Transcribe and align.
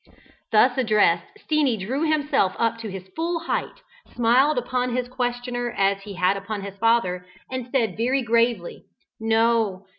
Thus 0.51 0.79
addressed, 0.79 1.27
Steenie 1.43 1.77
drew 1.77 2.09
himself 2.11 2.53
up 2.57 2.79
to 2.79 2.89
his 2.89 3.07
full 3.15 3.37
height, 3.41 3.81
smiled 4.15 4.57
upon 4.57 4.95
his 4.95 5.07
questioner 5.07 5.69
as 5.77 6.01
he 6.01 6.13
had 6.15 6.37
upon 6.37 6.63
his 6.63 6.75
father, 6.77 7.23
and 7.51 7.69
said 7.71 7.97
very 7.97 8.23
gravely. 8.23 8.85
"No. 9.19 9.85